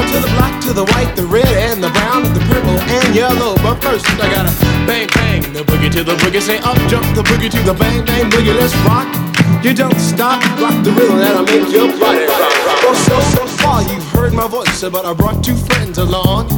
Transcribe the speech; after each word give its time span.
Up 0.00 0.06
to 0.08 0.18
the 0.18 0.32
black, 0.32 0.62
to 0.64 0.72
the 0.72 0.86
white, 0.96 1.14
the 1.14 1.26
red, 1.26 1.44
and 1.44 1.84
the 1.84 1.90
brown, 1.90 2.24
and 2.24 2.34
the 2.34 2.40
purple, 2.48 2.72
and 2.88 3.14
yellow. 3.14 3.54
But 3.56 3.84
first, 3.84 4.08
I 4.16 4.32
gotta 4.32 4.48
bang 4.88 5.08
bang 5.12 5.42
the 5.52 5.60
boogie 5.60 5.92
to 5.92 6.02
the 6.02 6.16
boogie. 6.16 6.40
Say 6.40 6.56
up 6.60 6.78
jump 6.88 7.04
the 7.14 7.22
boogie 7.22 7.50
to 7.50 7.60
the 7.68 7.74
bang 7.74 8.06
bang 8.06 8.30
boogie. 8.30 8.56
Let's 8.56 8.74
rock. 8.88 9.04
You 9.62 9.74
don't 9.74 10.00
stop, 10.00 10.40
rock 10.58 10.82
the 10.84 10.92
rhythm 10.92 11.18
that'll 11.18 11.44
make 11.44 11.68
your 11.70 11.88
body 12.00 12.24
rock. 12.24 12.80
Well, 12.80 12.94
so, 12.94 13.20
so 13.36 13.46
far 13.60 13.82
you've 13.82 14.08
heard 14.08 14.32
my 14.32 14.48
voice, 14.48 14.80
but 14.88 15.04
I 15.04 15.12
brought 15.12 15.44
two 15.44 15.54
friends 15.54 15.98
along. 15.98 16.48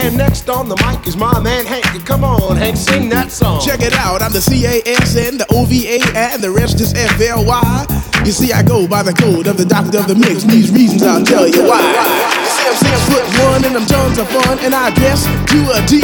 And 0.00 0.16
next 0.16 0.48
on 0.48 0.66
the 0.66 0.80
mic 0.80 1.06
is 1.06 1.14
my 1.14 1.38
man 1.40 1.66
Hank. 1.66 1.84
Come 2.06 2.24
on, 2.24 2.56
Hank, 2.56 2.76
sing 2.76 3.10
that 3.12 3.30
song. 3.30 3.60
Check 3.60 3.84
it 3.84 3.92
out, 3.92 4.24
I'm 4.24 4.32
the 4.32 4.40
CASN, 4.40 5.36
the 5.36 5.44
OVA, 5.52 6.00
and 6.16 6.40
the 6.40 6.48
rest 6.48 6.80
is 6.80 6.96
FLY. 6.96 7.84
You 8.24 8.32
see, 8.32 8.48
I 8.48 8.64
go 8.64 8.88
by 8.88 9.04
the 9.04 9.12
code 9.12 9.44
of 9.44 9.60
the 9.60 9.68
doctor 9.68 10.00
of 10.00 10.08
the 10.08 10.16
mix. 10.16 10.48
These 10.48 10.72
reasons 10.72 11.04
I'll 11.04 11.20
tell 11.20 11.44
you 11.44 11.68
why. 11.68 11.84
You 11.84 12.48
see, 12.48 12.64
I'm 12.64 12.76
six 12.80 12.96
foot 13.12 13.26
one 13.44 13.60
and 13.60 13.76
I'm 13.76 13.84
tons 13.84 14.16
of 14.16 14.24
fun, 14.32 14.56
and 14.64 14.72
I 14.72 14.88
dress 14.96 15.28
to 15.28 15.60
a 15.76 15.84
T. 15.84 16.00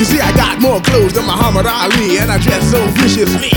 You 0.00 0.04
see, 0.08 0.24
I 0.24 0.32
got 0.32 0.56
more 0.64 0.80
clothes 0.80 1.12
than 1.12 1.28
Muhammad 1.28 1.68
Ali, 1.68 2.16
and 2.16 2.32
I 2.32 2.40
dress 2.40 2.64
so 2.72 2.80
viciously. 2.96 3.52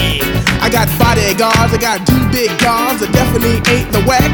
I 0.60 0.68
got 0.68 0.92
bodyguards, 1.00 1.72
I 1.72 1.80
got 1.80 2.04
two 2.04 2.20
big 2.28 2.52
cars 2.60 3.00
that 3.00 3.16
definitely 3.16 3.64
ain't 3.72 3.88
the 3.96 4.04
whack. 4.04 4.28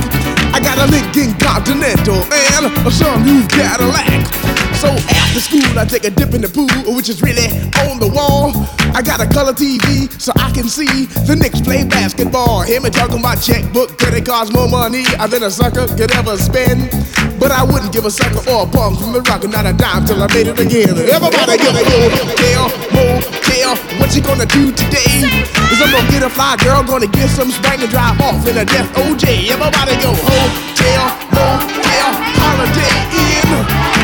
I 0.50 0.58
got 0.58 0.82
a 0.82 0.90
Lincoln 0.90 1.38
Continental 1.38 2.26
and 2.26 2.74
a 2.74 3.18
new 3.22 3.46
Cadillac. 3.54 4.67
So 4.78 4.94
after 4.94 5.42
school, 5.42 5.74
I 5.74 5.90
take 5.90 6.06
a 6.06 6.14
dip 6.14 6.38
in 6.38 6.46
the 6.46 6.50
pool, 6.54 6.70
which 6.94 7.10
is 7.10 7.26
really 7.26 7.50
on 7.90 7.98
the 7.98 8.06
wall. 8.14 8.54
I 8.94 9.02
got 9.02 9.18
a 9.18 9.26
color 9.26 9.50
TV 9.50 10.06
so 10.22 10.30
I 10.38 10.54
can 10.54 10.70
see 10.70 11.10
the 11.26 11.34
Knicks 11.34 11.62
play 11.62 11.82
basketball. 11.82 12.62
Him 12.62 12.86
and 12.86 12.94
talking 12.94 13.18
about 13.18 13.42
checkbook, 13.42 13.98
credit 13.98 14.30
cards, 14.30 14.54
more 14.54 14.70
money 14.70 15.02
than 15.02 15.42
a 15.42 15.50
sucker 15.50 15.90
could 15.98 16.14
ever 16.14 16.38
spend. 16.38 16.94
But 17.42 17.50
I 17.50 17.66
wouldn't 17.66 17.90
give 17.90 18.06
a 18.06 18.14
sucker 18.14 18.38
or 18.54 18.64
a 18.64 18.68
bum 18.70 18.94
from 19.02 19.18
the 19.18 19.22
rock, 19.26 19.50
not 19.50 19.66
a 19.66 19.74
dime 19.74 20.06
till 20.06 20.22
I 20.22 20.30
made 20.30 20.46
it 20.46 20.62
again. 20.62 20.94
Everybody 20.94 21.58
give 21.58 21.74
a 21.74 21.82
motel, 21.82 22.70
motel, 22.94 23.74
what 23.98 24.14
you 24.14 24.22
gonna 24.22 24.46
do 24.46 24.70
today? 24.70 25.26
Is 25.74 25.82
I'm 25.82 25.90
gonna 25.90 26.06
get 26.14 26.22
a 26.22 26.30
fly 26.30 26.54
girl, 26.62 26.86
gonna 26.86 27.10
get 27.10 27.34
some 27.34 27.50
spring 27.50 27.82
and 27.82 27.90
drive 27.90 28.22
off 28.22 28.46
in 28.46 28.62
a 28.62 28.66
death 28.66 28.94
OJ. 28.94 29.50
Everybody 29.50 29.98
go 30.06 30.14
hotel, 30.14 31.02
motel, 31.34 32.10
Holiday 32.38 32.94
Inn. 33.18 33.97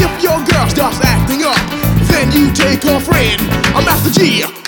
If 0.00 0.22
your 0.22 0.38
girl 0.44 0.68
starts 0.68 1.00
acting 1.02 1.42
up, 1.42 1.58
then 2.08 2.30
you 2.32 2.52
take 2.52 2.82
her 2.84 3.00
friend. 3.00 3.40
I'm 3.74 3.84
Master 3.84 4.10
Gee. 4.10 4.67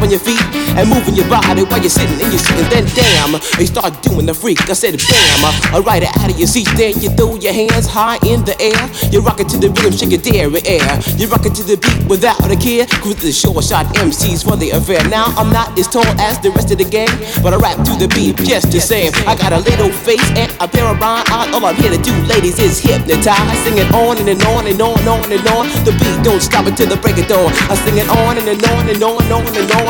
stomping 0.00 0.10
your 0.10 0.20
feet 0.20 0.40
and 0.76 0.88
moving 0.88 1.14
your 1.14 1.28
body 1.28 1.62
while 1.64 1.80
you're 1.80 1.90
sitting 1.90 2.16
and 2.20 2.32
you're 2.32 2.40
sitting. 2.40 2.64
Then 2.70 2.86
damn, 2.94 3.32
you 3.58 3.66
start 3.66 4.02
doing 4.02 4.26
the 4.26 4.34
freak. 4.34 4.60
I 4.68 4.72
said 4.72 4.96
bam, 4.96 5.74
I 5.74 5.82
ride 5.84 6.02
it 6.02 6.16
out 6.16 6.30
of 6.30 6.38
your 6.38 6.48
seat. 6.48 6.68
Then 6.76 7.00
you 7.00 7.10
throw 7.10 7.36
your 7.36 7.52
hands 7.52 7.86
high 7.86 8.18
in 8.26 8.44
the 8.44 8.56
air. 8.60 8.80
You 9.12 9.20
rock 9.20 9.40
it 9.40 9.48
to 9.50 9.58
the 9.58 9.68
rhythm, 9.68 9.92
shake 9.92 10.12
your 10.12 10.22
dairy 10.22 10.62
air. 10.64 11.00
You 11.16 11.28
rock 11.28 11.44
it 11.46 11.54
to 11.56 11.64
the 11.64 11.76
beat 11.76 12.08
without 12.08 12.40
a 12.40 12.56
care. 12.56 12.86
Cruise 13.02 13.20
the 13.20 13.32
short 13.32 13.64
shot 13.64 13.86
MCs 13.96 14.44
for 14.44 14.56
the 14.56 14.70
affair. 14.70 15.02
Now 15.08 15.32
I'm 15.36 15.52
not 15.52 15.76
as 15.78 15.88
tall 15.88 16.06
as 16.20 16.38
the 16.40 16.50
rest 16.50 16.70
of 16.70 16.78
the 16.78 16.88
gang, 16.88 17.12
but 17.42 17.52
I 17.52 17.56
rap 17.56 17.76
to 17.84 17.92
the 17.98 18.08
beat 18.14 18.36
just 18.46 18.72
the 18.72 18.80
same. 18.80 19.12
I 19.26 19.36
got 19.36 19.52
a 19.52 19.60
little 19.60 19.90
face 19.90 20.24
and 20.36 20.50
a 20.60 20.68
pair 20.68 20.86
of 20.86 20.98
rhyme 21.00 21.24
eyes. 21.28 21.52
All 21.54 21.64
I'm 21.64 21.76
here 21.76 21.90
to 21.90 22.00
do, 22.00 22.14
ladies, 22.24 22.58
is 22.58 22.80
hypnotize. 22.80 23.58
Sing 23.66 23.76
it 23.76 23.90
on 23.92 24.16
and, 24.18 24.28
and 24.28 24.42
on 24.44 24.66
and 24.66 24.80
on 24.80 24.96
and 24.98 25.08
on 25.08 25.26
and 25.32 25.46
on. 25.48 25.66
The 25.84 25.92
beat 25.98 26.18
don't 26.24 26.40
stop 26.40 26.66
until 26.66 26.88
the 26.88 26.96
break 26.96 27.18
of 27.18 27.26
dawn. 27.28 27.52
I 27.68 27.74
sing 27.74 27.98
it 27.98 28.08
on 28.08 28.38
and, 28.38 28.48
and 28.48 28.62
on 28.64 28.88
and 28.88 29.02
on 29.02 29.20
and 29.22 29.32
on 29.32 29.44
and 29.44 29.70
on 29.72 29.89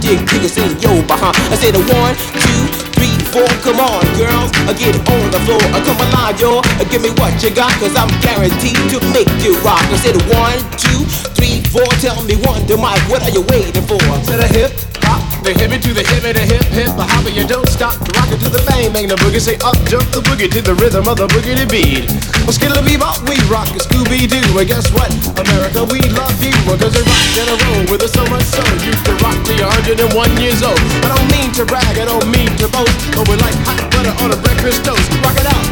jig, 0.01 0.19
jiggers 0.27 0.57
in 0.57 0.73
your 0.81 0.99
behind. 1.05 1.37
I 1.53 1.55
say 1.55 1.71
the 1.71 1.79
one, 1.85 2.17
two, 2.41 2.61
three, 2.97 3.13
four. 3.31 3.47
Come 3.61 3.79
on, 3.79 4.03
girls, 4.17 4.49
I 4.67 4.73
get 4.73 4.97
on 4.97 5.25
the 5.31 5.39
floor. 5.45 5.61
I 5.71 5.79
come 5.85 6.01
alive, 6.09 6.41
yo. 6.41 6.59
Give 6.89 7.01
me 7.01 7.13
what 7.21 7.31
you 7.39 7.53
got, 7.53 7.71
cause 7.79 7.95
I'm 7.95 8.11
guaranteed 8.19 8.75
to 8.91 8.99
make 9.15 9.31
you 9.39 9.55
rock. 9.63 9.79
I 9.87 9.95
said 9.95 10.17
one, 10.27 10.59
two, 10.75 11.05
three, 11.37 11.63
four. 11.71 11.87
Tell 12.03 12.19
me 12.25 12.35
one, 12.43 12.65
to 12.67 12.75
Mike, 12.75 12.99
what 13.07 13.23
are 13.23 13.31
you 13.31 13.45
waiting 13.47 13.85
for? 13.87 14.01
To 14.01 14.33
the 14.35 14.47
hip 14.51 14.73
hop, 15.07 15.23
the 15.41 15.53
hippie 15.57 15.81
to 15.81 15.91
the 15.93 16.05
hippie, 16.05 16.33
the 16.33 16.45
hip 16.45 16.65
hip, 16.69 16.91
the 16.93 17.05
hopper, 17.05 17.33
you 17.33 17.45
don't 17.45 17.65
stop. 17.65 17.97
Rock 18.13 18.29
it 18.29 18.37
to 18.45 18.49
the 18.49 18.61
bang 18.69 18.93
bang, 18.93 19.07
the 19.09 19.17
boogie. 19.17 19.41
Say 19.41 19.57
up 19.65 19.77
jump 19.89 20.05
the 20.13 20.21
boogie 20.21 20.49
to 20.53 20.61
the 20.61 20.77
rhythm 20.77 21.09
of 21.09 21.17
the 21.17 21.25
boogie 21.33 21.57
to 21.57 21.65
beat. 21.65 22.05
Well, 22.45 22.53
skittle 22.53 22.81
bebop, 22.85 23.25
we 23.25 23.37
rock 23.49 23.69
a 23.73 23.81
Scooby 23.81 24.29
Doo. 24.29 24.41
And 24.57 24.67
guess 24.69 24.93
what? 24.93 25.09
America, 25.37 25.81
we 25.89 26.01
love 26.13 26.37
you. 26.41 26.53
Cause 26.69 26.93
we 26.93 27.01
rock 27.01 27.25
in 27.37 27.47
a 27.49 27.55
row 27.57 27.79
with 27.89 28.05
us 28.05 28.13
so 28.13 28.23
much 28.29 28.45
so. 28.45 28.61
You 28.85 28.93
can 29.01 29.17
rock 29.25 29.37
till 29.41 29.57
you're 29.57 29.73
101 30.13 30.13
years 30.37 30.61
old. 30.61 30.77
I 31.01 31.09
don't 31.09 31.27
mean 31.33 31.49
to 31.57 31.65
brag, 31.65 31.97
I 31.97 32.05
don't 32.05 32.27
mean 32.29 32.51
to 32.61 32.69
boast. 32.69 32.93
But 33.17 33.25
we 33.25 33.35
like 33.41 33.57
hot 33.65 33.81
butter 33.89 34.13
on 34.21 34.29
a 34.29 34.37
breakfast 34.37 34.85
toast. 34.85 35.05
Rock 35.25 35.37
it 35.41 35.49
out, 35.49 35.65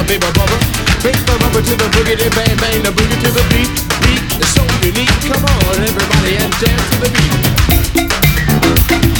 a 0.00 0.02
baby 0.08 0.28
bubba. 0.32 0.56
Break 1.04 1.20
the 1.28 1.36
rubber 1.44 1.60
to 1.60 1.74
the 1.76 1.88
boogie, 1.92 2.16
the 2.16 2.28
bang 2.32 2.56
bang, 2.56 2.80
the 2.84 2.92
boogie 2.92 3.20
to 3.20 3.30
the 3.36 3.44
beat. 3.52 3.72
Beat 4.00 4.22
is 4.40 4.48
so 4.56 4.64
unique. 4.80 5.12
Come 5.28 5.44
on, 5.44 5.76
everybody, 5.84 6.40
and 6.40 6.52
dance 6.56 6.88
to 6.94 6.96
the 7.04 7.10
beat. 7.12 8.09
Thank 8.76 9.18
you. 9.18 9.19